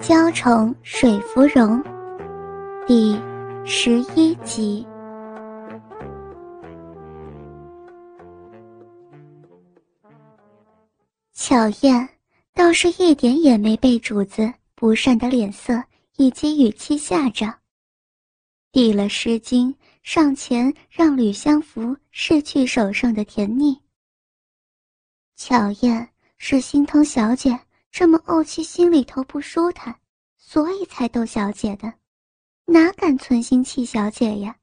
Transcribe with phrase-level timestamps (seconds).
[0.00, 1.78] 娇宠水芙蓉，
[2.86, 3.20] 第
[3.66, 4.86] 十一集。
[11.34, 12.08] 巧燕
[12.54, 15.84] 倒是一点也没被主子不善的脸色
[16.16, 17.54] 以及语气吓着，
[18.72, 23.78] 递了湿巾上前让吕相福拭去手上的甜腻。
[25.36, 26.08] 巧燕
[26.38, 27.58] 是心疼小姐
[27.90, 29.98] 这么怄气，心里头不舒坦，
[30.36, 31.92] 所以才逗小姐的，
[32.64, 34.56] 哪敢存心气小姐呀？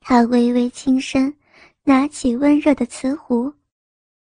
[0.00, 1.36] 她微微轻身，
[1.84, 3.52] 拿起温热的瓷壶。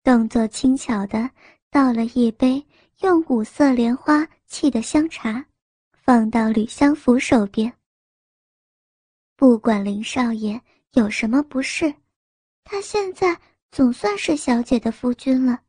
[0.02, 1.30] 动作轻巧的
[1.70, 2.64] 倒了一杯
[3.00, 5.44] 用五色莲花沏的香茶，
[5.92, 7.72] 放到吕相福手边。
[9.34, 10.60] 不管林少爷
[10.92, 11.92] 有什么不适，
[12.62, 15.63] 他现在总算是小姐的夫君了。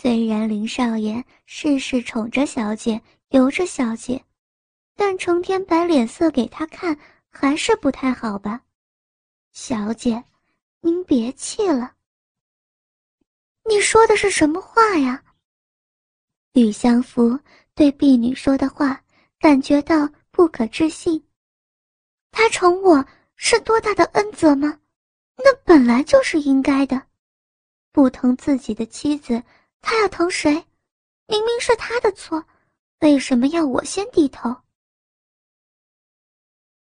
[0.00, 4.24] 虽然林少爷事事宠着小姐，由着小姐，
[4.96, 8.62] 但成天摆脸色给他看，还是不太好吧？
[9.52, 10.24] 小姐，
[10.80, 11.96] 您别气了。
[13.68, 15.22] 你说的是什么话呀？
[16.54, 17.38] 吕相福
[17.74, 19.04] 对婢女说的话
[19.38, 21.22] 感觉到不可置信。
[22.30, 23.04] 他宠我
[23.36, 24.80] 是多大的恩泽吗？
[25.36, 27.02] 那本来就是应该的。
[27.92, 29.42] 不疼自己的妻子，
[29.80, 30.52] 他要疼谁？
[31.26, 32.44] 明明是他的错，
[33.00, 34.54] 为什么要我先低头？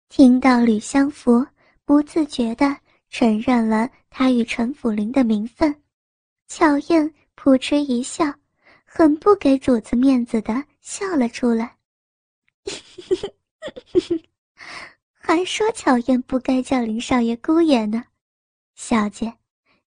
[0.10, 1.46] 听到吕相福
[1.86, 2.76] 不自觉地
[3.10, 5.84] 承认了他与陈府林的名分。
[6.48, 8.34] 巧燕扑哧一笑，
[8.84, 11.78] 很不给主子面子的笑了出来。
[15.14, 18.04] 还说巧燕不该叫林少爷姑爷呢，
[18.76, 19.34] 小姐，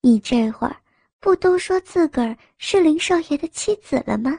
[0.00, 0.76] 你这会儿
[1.20, 4.38] 不都说自个儿是林少爷的妻子了吗？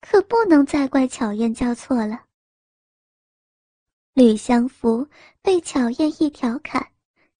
[0.00, 2.24] 可不能再怪巧燕叫错了。
[4.14, 5.06] 吕相福
[5.42, 6.90] 被巧燕一调侃，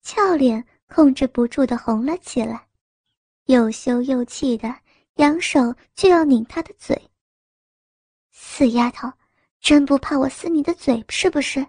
[0.03, 2.67] 俏脸控制不住的红了起来。
[3.45, 4.73] 又羞又气的，
[5.15, 7.09] 扬手就要拧她的嘴。
[8.31, 9.11] 死丫头，
[9.59, 11.65] 真不怕我撕你的嘴是不是？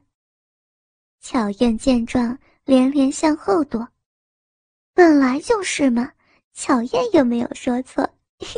[1.21, 3.89] 巧燕见状，连连向后躲。
[4.93, 6.13] 本来就是嘛，
[6.53, 8.09] 巧燕又没有说错。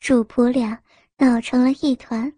[0.00, 0.82] 主仆俩
[1.16, 2.32] 闹成了一团，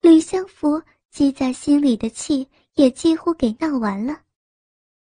[0.00, 4.20] 吕相福积在心里的气也几乎给闹完了，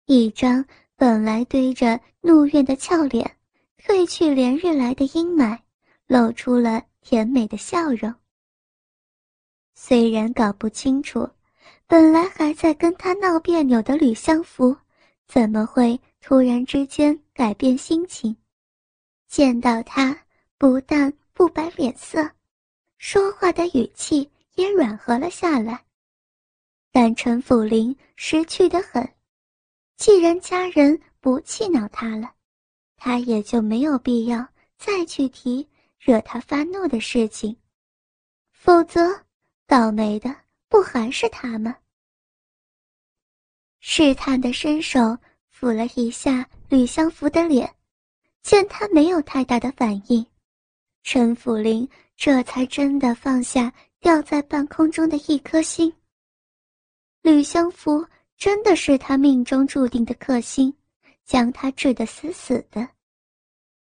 [0.05, 0.65] 一张。
[0.95, 3.35] 本来堆着怒怨的俏脸，
[3.83, 5.59] 褪去连日来的阴霾，
[6.05, 8.13] 露出了甜美的笑容。
[9.73, 11.27] 虽然搞不清楚，
[11.87, 14.77] 本来还在跟他闹别扭的吕相福，
[15.27, 18.33] 怎么会突然之间改变心情？
[19.27, 20.17] 见到他，
[20.57, 22.31] 不但不摆脸色，
[22.97, 25.83] 说话的语气也软和了下来。
[26.93, 29.05] 但陈府林识趣的很。
[29.97, 32.33] 既然家人不气恼他了，
[32.95, 34.47] 他也就没有必要
[34.77, 35.67] 再去提
[35.99, 37.53] 惹他发怒的事情。
[38.53, 39.25] 否则，
[39.67, 40.33] 倒霉的
[40.69, 41.75] 不还是他吗？
[43.81, 45.17] 试探的伸手
[45.63, 47.73] 抚了一下吕相福的脸，
[48.41, 50.25] 见他没有太大的反应，
[51.03, 51.87] 陈府林
[52.17, 55.93] 这才真的放下吊在半空中的一颗心。
[57.21, 58.05] 吕相福。
[58.35, 60.75] 真的是他命中注定的克星，
[61.23, 62.85] 将他治得死死的。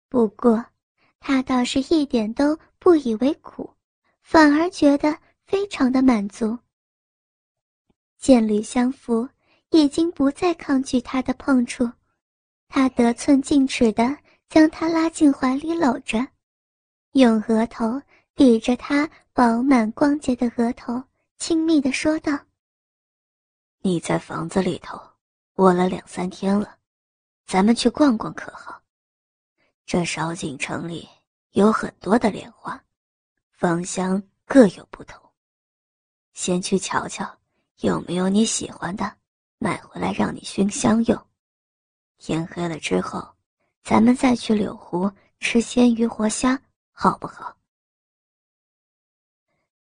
[0.08, 0.64] 不过，
[1.20, 3.68] 他倒是一点都不以为苦，
[4.22, 5.14] 反而觉得
[5.44, 6.58] 非常的满足。
[8.16, 9.28] 见吕相福
[9.70, 11.90] 已经不再抗拒他的碰触，
[12.68, 14.16] 他得寸进尺的
[14.48, 16.26] 将他拉进怀里搂着，
[17.12, 18.00] 用额头
[18.34, 21.02] 抵着他饱满光洁的额头，
[21.38, 22.38] 亲密的说道。
[23.80, 25.00] 你在房子里头
[25.54, 26.78] 窝了两三天了，
[27.46, 28.82] 咱们去逛逛可好？
[29.84, 31.08] 这少景城里
[31.50, 32.82] 有很多的莲花，
[33.52, 35.20] 芳香各有不同。
[36.32, 37.38] 先去瞧瞧，
[37.80, 39.16] 有没有你喜欢的，
[39.58, 41.26] 买回来让你熏香用。
[42.18, 43.34] 天黑了之后，
[43.82, 45.10] 咱们再去柳湖
[45.40, 46.60] 吃鲜鱼活虾，
[46.92, 47.56] 好不好？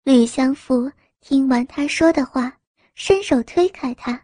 [0.03, 2.57] 吕相福听完他说的话。
[2.93, 4.21] 伸手推开他，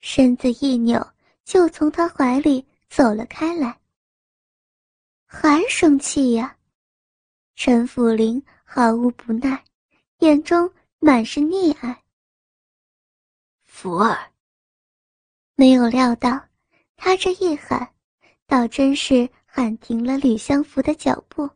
[0.00, 1.14] 身子一扭，
[1.44, 3.80] 就从他怀里走了开来。
[5.24, 6.56] 还生气呀？
[7.54, 9.64] 陈府林毫无不耐，
[10.18, 12.02] 眼中满是溺爱。
[13.64, 14.18] 福儿
[15.60, 16.40] 没有料到，
[16.96, 17.88] 他这一喊，
[18.46, 21.50] 倒真是喊停了吕相福的脚步。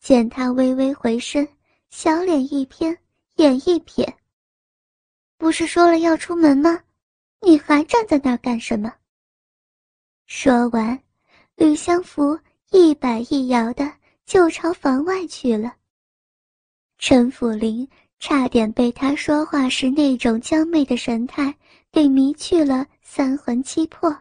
[0.00, 1.48] 见他微微回身，
[1.88, 2.94] 小脸一偏，
[3.36, 4.06] 眼一瞥。
[5.38, 6.78] 不是说了要出门吗？
[7.40, 8.92] 你还站在那儿干什么？
[10.26, 11.02] 说完，
[11.56, 12.38] 吕相福
[12.70, 13.90] 一摆一摇的
[14.26, 15.74] 就朝房外去了。
[16.98, 17.88] 陈府林
[18.18, 21.54] 差点被他说话时那种娇媚的神态
[21.90, 24.16] 被迷去了三魂七魄，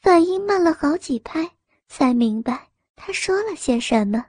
[0.00, 1.50] 反应慢了好几拍，
[1.88, 4.24] 才明白他说了些什么。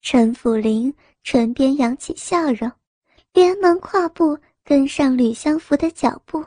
[0.00, 2.70] 陈府林唇边扬起笑容，
[3.32, 6.44] 连忙跨步跟上吕相福的脚步。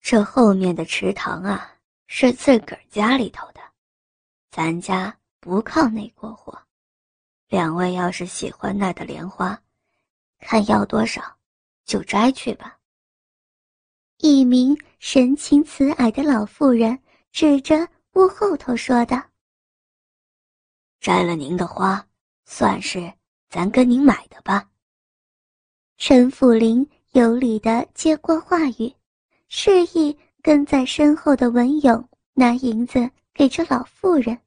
[0.00, 1.76] 这后面的池塘啊，
[2.06, 3.60] 是自个儿家里头的，
[4.50, 6.56] 咱家不靠那过火。
[7.48, 9.60] 两位要是喜欢那的莲花，
[10.38, 11.36] 看要多少，
[11.84, 12.78] 就摘去吧。
[14.18, 16.98] 一名神情慈蔼的老妇人
[17.32, 19.22] 指着屋后头说道
[21.00, 22.06] ：“摘了您的花，
[22.44, 23.12] 算是
[23.48, 24.68] 咱跟您买的吧。”
[25.98, 28.94] 陈府林有礼的接过话语，
[29.48, 34.38] 示意跟在身后的文勇拿银子给这老妇人。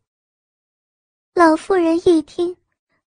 [1.34, 2.56] 老妇人一听。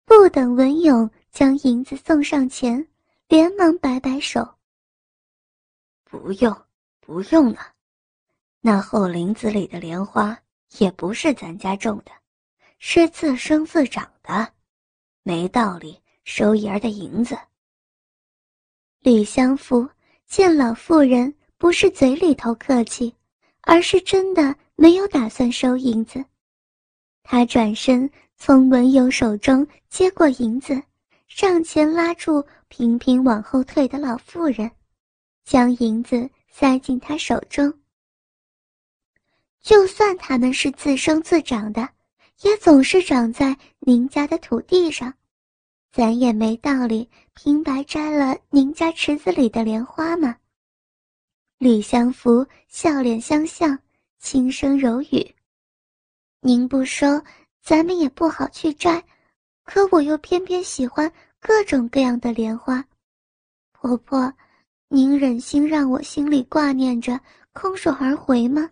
[0.07, 2.85] 不等文勇将银子送上前，
[3.29, 4.57] 连忙摆摆手
[6.11, 6.55] ：“不用，
[6.99, 7.61] 不用了。
[8.61, 10.37] 那后林子里的莲花
[10.79, 12.11] 也不是咱家种的，
[12.81, 14.53] 是自生自长的，
[15.23, 17.39] 没道理收爷儿的银子。”
[18.99, 19.89] 吕相福
[20.27, 23.15] 见老妇人不是嘴里头客气，
[23.61, 26.25] 而是真的没有打算收银子，
[27.23, 28.11] 他转身。
[28.43, 30.83] 从文友手中接过银子，
[31.29, 34.71] 上前拉住频频往后退的老妇人，
[35.51, 37.75] 将银子塞进他手中。
[39.61, 41.89] 就算他们是自生自长的，
[42.43, 45.13] 也总是长在您家的土地上，
[45.91, 50.37] 咱也没道理平白摘了您家池子里的莲花嘛。
[51.59, 53.77] 吕相福笑脸相向，
[54.21, 55.35] 轻声柔语
[56.43, 57.21] ：“您不收。”
[57.61, 59.05] 咱们也不好去摘，
[59.65, 62.83] 可我又偏偏喜欢各种各样的莲花。
[63.73, 64.33] 婆婆，
[64.93, 67.21] 您忍心让我心里挂念着，
[67.53, 68.69] 空手而回吗？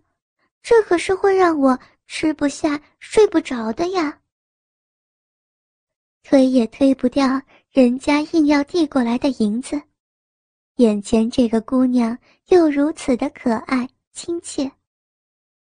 [0.65, 1.79] 这可是会让我
[2.09, 4.19] 吃不下、睡不着的呀。
[6.25, 9.81] 推也推不掉人家硬要递过来的银子，
[10.79, 12.19] 眼前这个姑娘
[12.49, 14.69] 又如此的可爱亲切。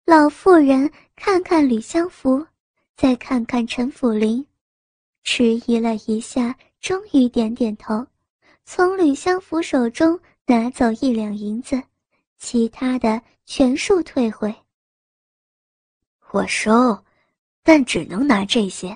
[0.05, 2.45] 老妇人看看吕相福。
[2.95, 4.45] 再看看陈府林，
[5.23, 8.07] 迟疑了一下，终于点点头，
[8.63, 11.81] 从吕相福手中拿走一两银子，
[12.37, 14.53] 其他的全数退回。
[16.31, 17.03] 我收，
[17.63, 18.95] 但只能拿这些。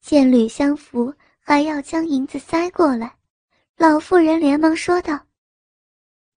[0.00, 3.16] 见吕相福还要将银子塞过来，
[3.76, 5.18] 老妇人连忙说道：“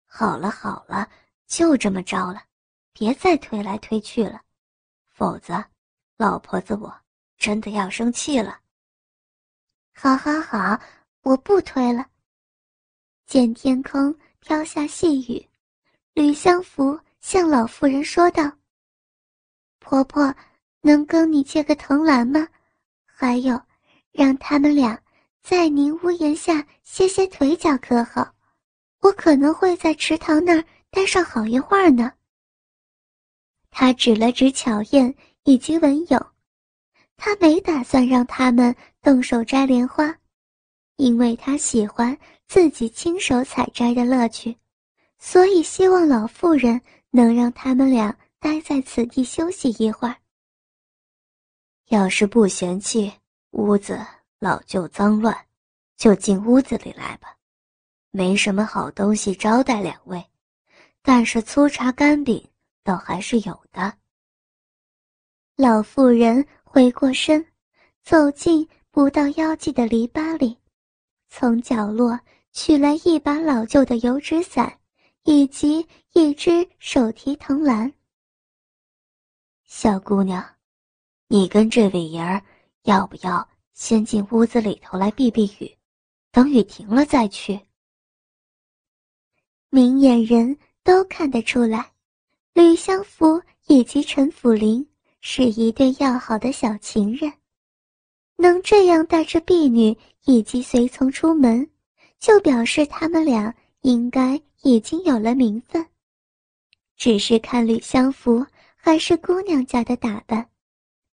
[0.06, 1.08] 好了好了，
[1.46, 2.42] 就这么着了，
[2.92, 4.42] 别再推来推去了，
[5.08, 5.64] 否则。”
[6.18, 6.92] 老婆子，我
[7.36, 8.58] 真的要生气了。
[9.94, 10.80] 好，好，好，
[11.22, 12.04] 我不推了。
[13.28, 15.46] 见天空飘下细雨，
[16.14, 18.50] 吕相福向老妇人说道
[19.78, 20.34] ：“婆婆，
[20.80, 22.48] 能跟你借个藤篮吗？
[23.04, 23.60] 还有，
[24.12, 24.98] 让他们俩
[25.42, 28.34] 在您屋檐下歇歇腿脚，可好？
[29.02, 32.10] 我可能会在池塘那儿待上好一会儿呢。”
[33.70, 35.14] 他指了指巧燕。
[35.44, 36.26] 以及文友，
[37.16, 40.14] 他没打算让他们动手摘莲花，
[40.96, 42.14] 因为他喜欢
[42.48, 44.56] 自己亲手采摘的乐趣，
[45.18, 50.16] 所以希望老妇人能让他们俩待在此地休息一会儿。
[51.88, 53.12] 要是不嫌弃
[53.50, 54.00] 屋子
[54.38, 55.36] 老旧脏乱，
[55.98, 57.36] 就进屋子里来吧，
[58.10, 60.24] 没什么好东西招待两位，
[61.02, 62.48] 但是粗茶干饼
[62.82, 63.92] 倒还是有的。
[65.54, 67.44] 老妇人回过身，
[68.02, 70.56] 走进不到腰际的篱笆里，
[71.28, 72.18] 从角落
[72.60, 74.80] 取来一把老旧的油纸伞，
[75.22, 77.92] 以及一只手提藤篮。
[79.64, 80.44] 小姑娘，
[81.28, 82.42] 你跟这位爷儿
[82.82, 85.72] 要不要先进屋子里头来避避雨，
[86.32, 87.60] 等雨停了再去？
[89.70, 91.92] 明眼人都看得出来，
[92.54, 94.84] 吕相福以及陈府林。
[95.20, 97.32] 是一对要好的小情人，
[98.36, 101.68] 能这样带着婢女以及随从出门，
[102.18, 105.86] 就表示他们俩应该已经有了名分。
[106.96, 108.44] 只是看吕相福
[108.74, 110.48] 还是姑娘家的打扮，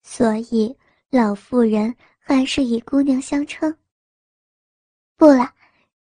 [0.04, 0.76] 所以
[1.10, 3.74] 老妇人还是以姑娘相称。
[5.16, 5.54] 不了，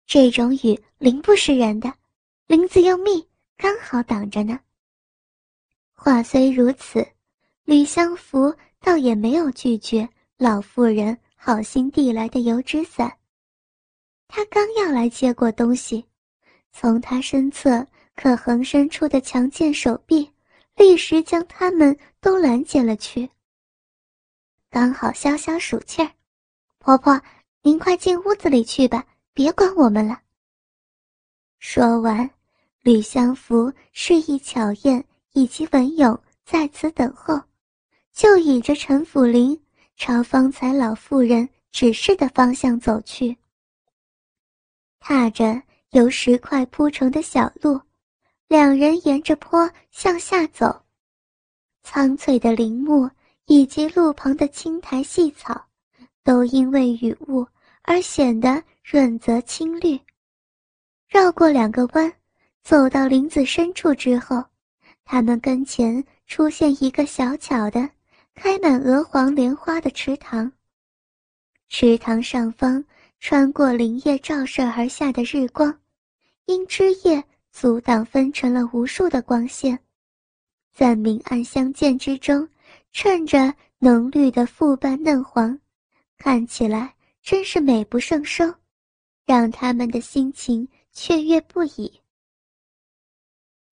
[0.07, 1.93] 这种雨淋不是人的，
[2.47, 3.27] 林子又密，
[3.57, 4.59] 刚好挡着呢。
[5.93, 7.07] 话虽如此，
[7.65, 13.18] 吕相福倒也没有拒绝老妇人好心递来的油纸伞。
[14.29, 16.05] 他刚要来接过东西，
[16.71, 20.31] 从他身侧可横伸出的强健手臂，
[20.77, 23.29] 立时将他们都拦截了去。
[24.71, 26.13] 刚好消消暑气儿，
[26.79, 27.21] 婆婆，
[27.63, 30.21] 您快进屋子里去吧，别管我们了。
[31.59, 32.31] 说完，
[32.83, 37.41] 吕相福示意巧燕以及文勇在此等候，
[38.13, 39.59] 就倚着陈府林
[39.97, 43.37] 朝方才老妇人指示的方向走去。
[45.01, 47.81] 踏着由石块铺成的小路，
[48.47, 50.85] 两人沿着坡向下走。
[51.83, 53.09] 苍翠的林木
[53.47, 55.67] 以及路旁的青苔细草，
[56.23, 57.47] 都因为雨雾
[57.83, 59.99] 而显得润泽青绿。
[61.09, 62.13] 绕过两个弯，
[62.63, 64.45] 走到林子深处之后，
[65.05, 67.89] 他们跟前出现一个小巧的、
[68.35, 70.53] 开满鹅黄莲花的池塘。
[71.69, 72.85] 池塘上方。
[73.21, 75.81] 穿过林叶照射而下的日光，
[76.47, 79.79] 因枝叶阻挡，分成了无数的光线，
[80.73, 82.49] 在明暗相间之中，
[82.93, 85.59] 衬着浓绿的复瓣嫩黄，
[86.17, 88.55] 看起来真是美不胜收，
[89.27, 92.01] 让他们的心情雀跃不已。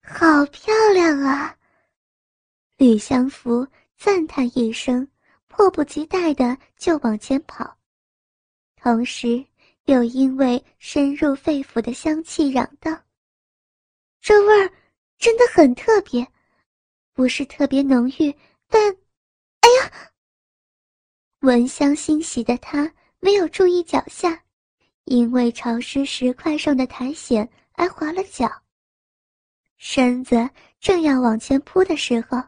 [0.01, 1.55] 好漂亮啊！
[2.77, 5.07] 吕相福赞叹一声，
[5.47, 7.76] 迫不及待的就往前跑。
[8.87, 9.45] 同时，
[9.83, 12.97] 又因为深入肺腑的香气嚷道
[14.21, 14.71] ：“这味儿
[15.17, 16.25] 真的很特别，
[17.11, 18.33] 不是特别浓郁，
[18.69, 18.81] 但……
[19.59, 19.91] 哎呀！”
[21.43, 22.89] 闻香欣喜的他
[23.19, 24.41] 没有注意脚下，
[25.03, 28.49] 因为潮湿石块上的苔藓而滑了脚。
[29.75, 32.41] 身子正要往前扑的时候，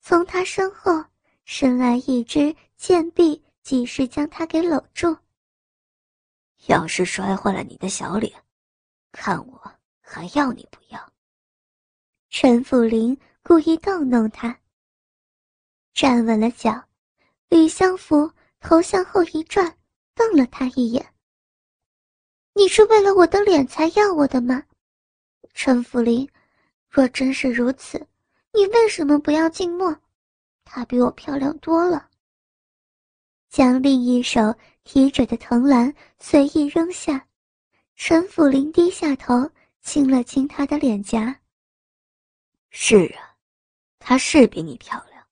[0.00, 1.04] 从他身后
[1.44, 5.16] 伸来一只贱臂，及时将他给搂住。
[6.66, 8.32] 要是摔坏了你的小脸，
[9.12, 11.12] 看我还要你不要？
[12.28, 14.58] 陈府林故意逗弄他。
[15.94, 16.84] 站稳了脚，
[17.48, 19.78] 吕相福头向后一转，
[20.14, 21.14] 瞪了他一眼
[22.54, 24.62] ：“你是为了我的脸才要我的吗？
[25.54, 26.28] 陈府林，
[26.88, 27.98] 若真是如此，
[28.52, 29.96] 你为什么不要静默？
[30.64, 32.10] 她比我漂亮多了。”
[33.48, 34.54] 将另一手。
[34.88, 37.28] 提着的藤篮随意扔下，
[37.94, 39.34] 陈府林低下头
[39.82, 41.38] 亲了亲她的脸颊。
[42.70, 43.36] 是啊，
[43.98, 45.22] 她是比你漂亮，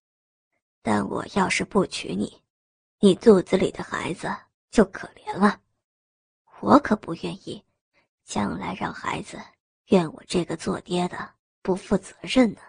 [0.83, 2.39] 但我要是不娶你，
[3.01, 4.29] 你肚子里的孩子
[4.71, 5.59] 就可怜了。
[6.61, 7.65] 我可不愿意，
[8.27, 9.41] 将来让孩子
[9.87, 11.33] 怨我这个做爹的
[11.63, 12.61] 不负责任呢。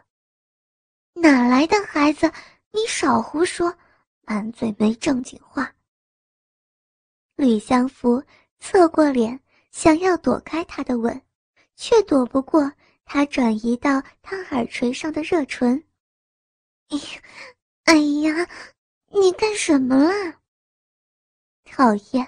[1.12, 2.32] 哪来的孩子？
[2.72, 3.78] 你少胡说，
[4.22, 5.70] 满嘴没正经话。
[7.38, 8.22] 吕相福
[8.60, 9.40] 侧过脸，
[9.72, 11.22] 想要躲开他的吻，
[11.76, 12.70] 却躲不过
[13.06, 15.82] 他转移到他耳垂上的热唇。
[16.90, 16.98] 哎，
[17.84, 18.48] 哎呀，
[19.12, 20.40] 你干什么啦？
[21.64, 22.28] 讨厌，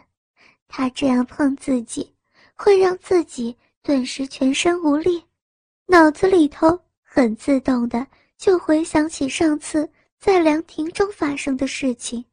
[0.68, 2.16] 他这样碰自己，
[2.54, 5.26] 会让自己顿时全身无力，
[5.88, 8.06] 脑子里头很自动的
[8.38, 12.24] 就回想起上次在凉亭中发生的事情。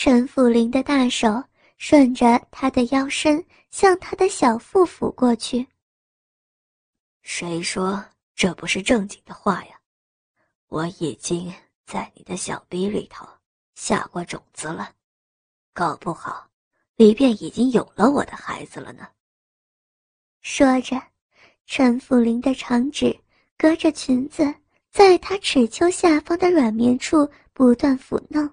[0.00, 1.42] 陈府林的大手
[1.76, 5.66] 顺着他的腰身向他的小腹抚过去。
[7.22, 8.04] 谁说
[8.36, 9.80] 这不是正经的话呀？
[10.68, 11.52] 我已经
[11.84, 13.26] 在你的小逼里头
[13.74, 14.94] 下过种子了，
[15.72, 16.48] 搞不好
[16.94, 19.08] 里边已经有了我的孩子了呢。
[20.42, 20.96] 说着，
[21.66, 23.18] 陈府林的长指
[23.56, 24.54] 隔着裙子，
[24.92, 28.48] 在他齿丘下方的软绵处不断抚弄。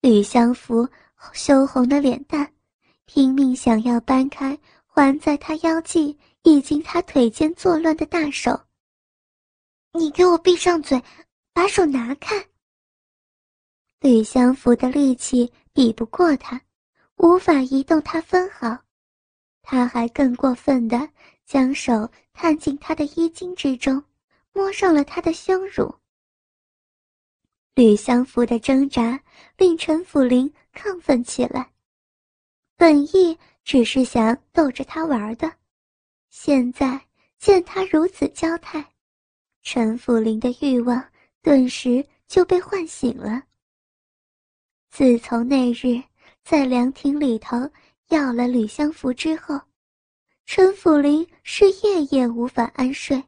[0.00, 0.88] 吕相福
[1.32, 2.52] 羞红的脸蛋，
[3.06, 8.58] 拼命想要掰开环在他腰际已经他腿间作乱的大手。
[9.92, 11.02] 你给我闭上嘴，
[11.52, 12.46] 把手拿开。
[14.00, 16.60] 吕相福的力气比不过他，
[17.16, 18.78] 无法移动他分毫。
[19.62, 21.08] 他还更过分的
[21.44, 24.00] 将手探进他的衣襟之中，
[24.52, 25.92] 摸上了他的胸乳。
[27.76, 29.20] 吕相福的挣扎
[29.58, 31.70] 令陈府林亢奋起来，
[32.74, 35.52] 本意只是想逗着他玩的，
[36.30, 36.98] 现在
[37.36, 38.82] 见他如此娇态，
[39.62, 41.06] 陈府林的欲望
[41.42, 43.42] 顿时就被唤醒了。
[44.88, 46.02] 自从那日
[46.42, 47.70] 在凉亭里头
[48.08, 49.60] 要了吕香福之后，
[50.46, 53.22] 陈府林是夜夜无法安睡，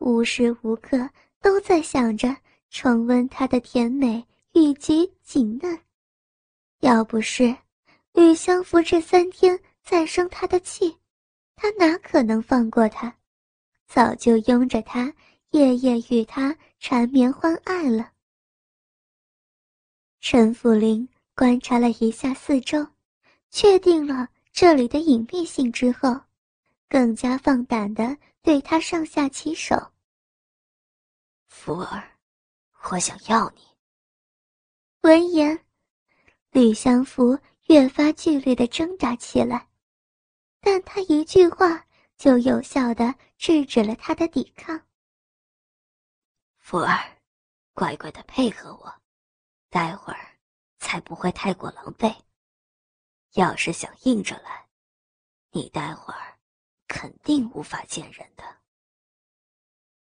[0.00, 1.08] 无时无刻
[1.40, 2.36] 都在想着
[2.74, 5.78] 重温她的甜美以及紧嫩。
[6.80, 7.56] 要不是
[8.12, 10.98] 吕香符这三天在生他的气，
[11.54, 13.16] 他哪可能放过他？
[13.86, 15.14] 早就拥着他，
[15.50, 18.10] 夜夜与他缠绵欢爱了。
[20.20, 22.84] 陈福林观察了一下四周，
[23.50, 26.20] 确定了这里的隐蔽性之后，
[26.88, 29.76] 更加放胆的对他上下其手。
[31.46, 32.10] 福儿，
[32.90, 33.62] 我想要你。
[35.00, 35.64] 闻言，
[36.50, 39.68] 吕相福越发剧烈的挣扎起来，
[40.60, 41.86] 但他一句话
[42.16, 44.80] 就有效的制止了他的抵抗。
[46.58, 47.22] 福儿，
[47.72, 48.94] 乖乖的配合我。
[49.70, 50.38] 待会儿
[50.78, 52.14] 才不会太过狼狈。
[53.32, 54.68] 要是想硬着来，
[55.50, 56.38] 你待会儿
[56.86, 58.44] 肯定无法见人的。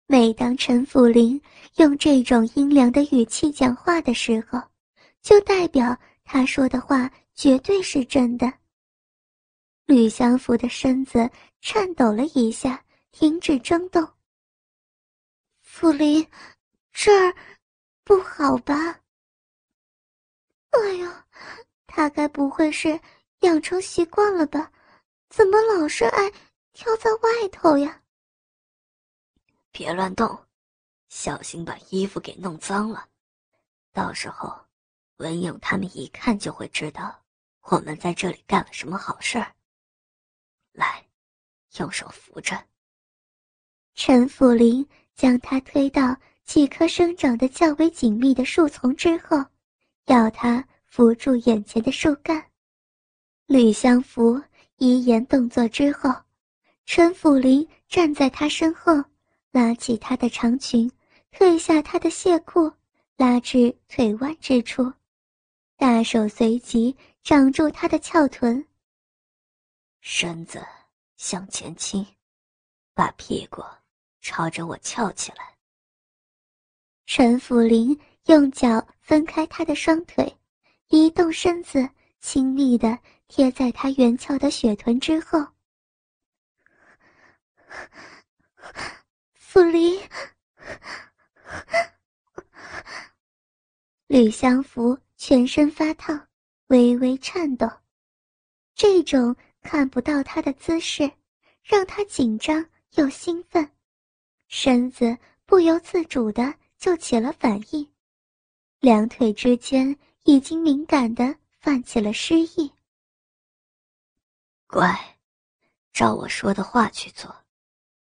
[0.10, 1.40] 每当陈福林
[1.76, 4.58] 用这种阴凉的语气讲话的时候，
[5.22, 8.52] 就代表他说的话绝对是真的。
[9.86, 14.08] 吕相福的身子颤抖了一下，停止争斗。
[15.62, 16.26] 福林，
[16.94, 17.36] 这儿
[18.06, 19.02] 不好吧？
[20.70, 21.26] 哎呀，
[21.86, 22.98] 他该不会是
[23.42, 24.72] 养成习惯了吧？
[25.30, 26.32] 怎么老是爱
[26.72, 28.02] 跳在外头呀？
[29.78, 30.36] 别乱动，
[31.08, 33.08] 小心把衣服给弄脏了。
[33.94, 34.52] 到时候，
[35.18, 37.16] 文勇他们一看就会知道
[37.62, 39.54] 我们在这里干了什么好事儿。
[40.72, 41.06] 来，
[41.78, 42.60] 用手扶着。
[43.94, 49.38] 陈福林将他推到几棵生长的较为紧密的树丛之后。
[50.06, 52.44] 要他扶住眼前的树干，
[53.46, 54.42] 吕相福
[54.78, 56.10] 一言动作之后，
[56.86, 59.04] 陈府林站在他身后，
[59.58, 60.88] 拉起他的长裙，
[61.32, 62.72] 褪下他的亵裤，
[63.16, 64.94] 拉至腿弯之处，
[65.78, 68.64] 大手随即掌住他的翘臀，
[70.00, 70.64] 身子
[71.16, 72.06] 向前倾，
[72.94, 73.64] 把屁股
[74.22, 75.58] 朝着我翘起来。
[77.08, 78.00] 陈府林。
[78.28, 80.38] 用脚分开他的双腿，
[80.90, 81.90] 移动身子，
[82.20, 85.40] 亲密的贴在他圆翘的雪臀之后。
[89.58, 90.00] 傅离，
[94.06, 96.28] 吕相福全身发烫，
[96.68, 97.68] 微微颤抖。
[98.76, 101.12] 这种看不到他的姿势，
[101.64, 103.68] 让他紧张又兴奋，
[104.48, 105.18] 身子
[105.48, 107.92] 不由自主的就起了反应。
[108.80, 112.72] 两腿之间已经敏感的泛起了湿意。
[114.68, 115.18] 乖，
[115.94, 117.36] 照我说的话去做，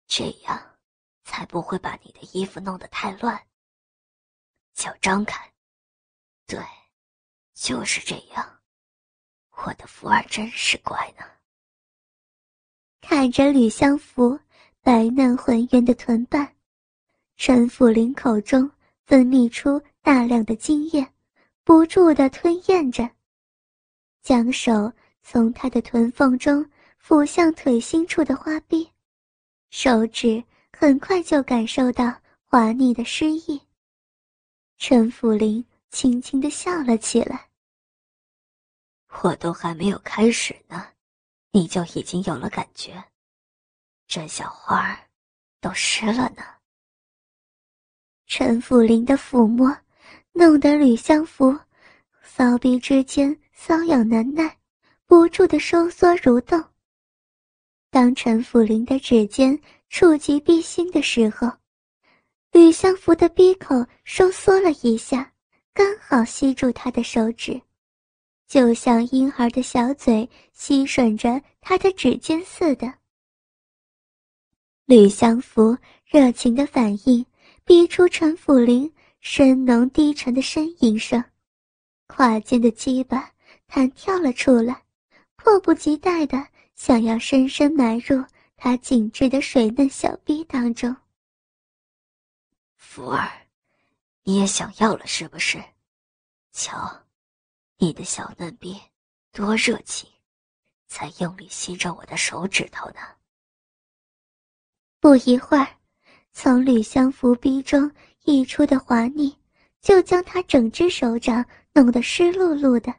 [0.08, 0.77] 这样
[1.28, 3.38] 才不会把你的衣服弄得太乱。
[4.74, 5.52] 脚张开，
[6.46, 6.58] 对，
[7.54, 8.60] 就是这样。
[9.66, 11.26] 我的福儿真是乖呢。
[13.02, 14.40] 看着吕相福
[14.82, 16.56] 白嫩浑圆的臀瓣，
[17.36, 18.72] 陈府林口中
[19.06, 19.82] 分泌出。
[20.08, 21.06] 大量的精液，
[21.66, 23.12] 不住的吞咽着，
[24.22, 26.66] 将手从他的臀缝中
[26.98, 28.90] 抚向腿心处的花臂，
[29.70, 32.14] 手指很快就感受到
[32.46, 33.62] 滑腻的湿意。
[34.78, 37.50] 陈福林轻轻的笑了起来。
[39.24, 40.88] 我都还没有开始呢，
[41.52, 43.04] 你就已经有了感觉，
[44.08, 45.00] 这小花儿
[45.60, 46.44] 都湿了呢。
[48.26, 49.76] 陈福林的抚摸。
[50.34, 51.58] 弄得吕相福
[52.22, 54.56] 骚逼之间瘙痒难耐，
[55.08, 56.64] 不住的收缩蠕动。
[57.90, 61.52] 当陈福林的指尖触及逼心的时候，
[62.52, 65.32] 吕相福的鼻口收缩了一下，
[65.74, 67.62] 刚好吸住他的手指，
[68.48, 72.94] 就像婴儿的小嘴吸吮着他的指尖似的。
[74.86, 77.26] 吕相福热情的反应
[77.64, 78.92] 逼出陈府林。
[79.20, 81.22] 深浓低沉的呻吟声，
[82.06, 83.30] 胯间的鸡巴
[83.66, 84.84] 弹跳了出来，
[85.36, 88.24] 迫不及待的想要深深埋入
[88.58, 90.94] 他紧致的水嫩小臂当中。
[92.76, 93.48] 福儿，
[94.24, 95.64] 你也想要了是不是？
[96.52, 97.06] 瞧，
[97.78, 98.78] 你的小嫩逼
[99.32, 100.10] 多热情，
[100.88, 103.00] 才用力吸着我的手指头呢。
[105.00, 105.78] 不一会儿，
[106.34, 107.90] 从吕香福逼中。
[108.26, 109.34] 溢出的滑腻，
[109.80, 112.94] 就将他整只手掌弄得湿漉漉的。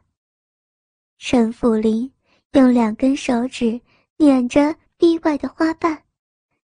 [1.19, 2.11] 陈福林
[2.53, 3.79] 用两根手指
[4.17, 6.03] 捻着壁外的花瓣，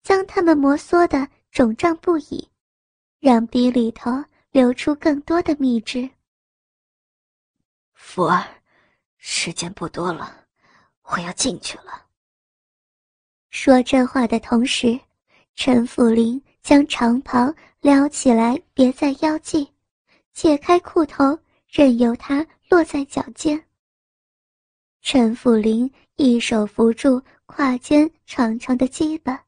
[0.03, 2.47] 将它们摩挲的肿胀不已，
[3.19, 6.07] 让壁里头流出更多的蜜汁。
[7.93, 8.45] 福儿，
[9.17, 10.45] 时间不多了，
[11.01, 12.05] 我要进去了。
[13.49, 14.99] 说这话的同时，
[15.55, 19.67] 陈福林将长袍撩起来别在腰际，
[20.33, 21.37] 解开裤头，
[21.67, 23.65] 任由它落在脚尖。
[25.01, 27.19] 陈福林一手扶住
[27.51, 29.43] 胯间长长的鸡巴，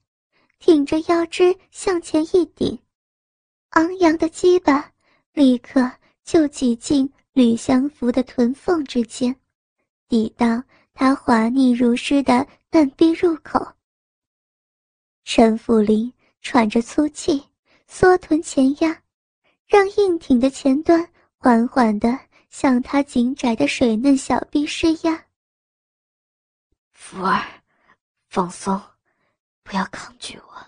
[0.57, 2.77] 挺着腰肢向前一顶，
[3.69, 4.91] 昂扬的鸡巴
[5.33, 5.89] 立刻
[6.23, 9.33] 就挤进吕相福的臀缝之间，
[10.07, 10.63] 抵到
[10.95, 13.65] 他滑腻如湿的嫩逼入口。
[15.23, 16.11] 陈福林
[16.41, 17.41] 喘着粗气，
[17.87, 18.99] 缩臀前压，
[19.67, 25.23] 让硬挺的前端缓缓地向他紧窄的水嫩小臂施压。
[26.93, 27.60] 福儿，
[28.31, 28.81] 放松，
[29.61, 30.65] 不要抗拒我。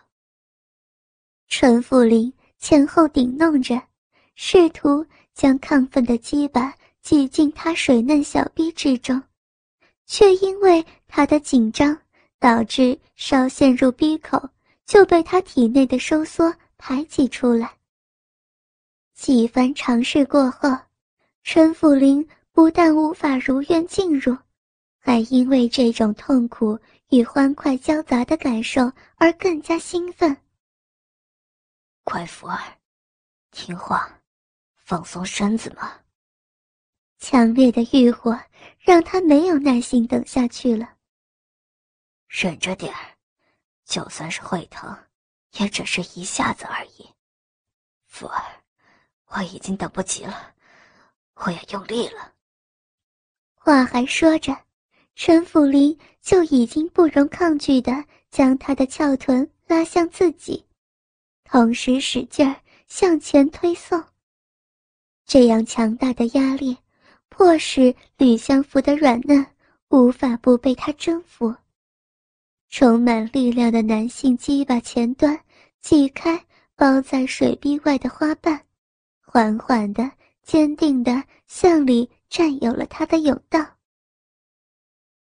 [1.48, 3.82] 陈富林前后顶弄着，
[4.36, 9.24] 试图将亢奋的鸡巴挤进他水嫩小臂之中，
[10.06, 11.98] 却因为他的紧张。
[12.38, 14.50] 导致稍陷入逼口，
[14.86, 17.72] 就被他体内的收缩排挤出来。
[19.14, 20.70] 几番尝试过后，
[21.44, 24.38] 陈富林不但无法如愿进入，
[25.00, 26.78] 还因为这种痛苦
[27.14, 30.36] 与欢快交杂的感受而更加兴奋。
[32.04, 32.60] 乖福儿，
[33.52, 34.20] 听话，
[34.76, 36.00] 放松身子嘛。
[37.20, 38.38] 强烈的欲火
[38.80, 40.98] 让他没有耐心等下去了。
[42.28, 43.16] 忍着点儿，
[43.86, 44.98] 就算是会疼，
[45.60, 47.08] 也只是一下子而已。
[48.08, 48.44] 福儿，
[49.28, 50.56] 我已经等不及了，
[51.36, 52.34] 我要用力了。
[53.54, 54.63] 话还说着，
[55.16, 60.66] 陈府林就已经不容抗拒地将他的翘臀拉向自己，
[61.44, 62.56] 同时使劲儿
[62.88, 64.04] 向前推送。
[65.26, 66.78] 这样强大的压力，
[67.30, 69.46] 迫使吕相福的软嫩
[69.90, 71.56] 无法不被他征服。
[72.70, 75.40] 充满力量的男性鸡巴前端
[75.80, 76.44] 挤开
[76.76, 78.60] 包在水壁外的花瓣，
[79.22, 83.64] 缓缓的、坚定的向里占有了他的甬道。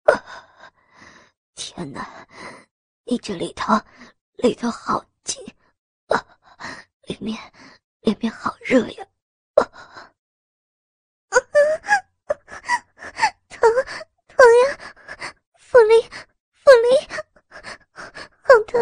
[1.54, 2.26] 天哪，
[3.04, 3.80] 你这里头，
[4.36, 5.44] 里头好紧，
[6.08, 6.24] 啊，
[7.06, 7.38] 里面，
[8.00, 9.06] 里面好热呀！
[13.48, 13.70] 疼，
[14.28, 14.78] 疼呀，
[15.58, 16.08] 福利。
[16.64, 16.86] 福利，
[17.92, 18.80] 好疼，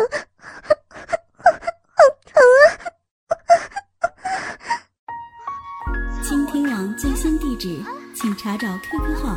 [1.96, 2.70] 好疼啊！
[6.22, 7.82] 倾听网最新地址，
[8.14, 9.36] 请查找 QQ 号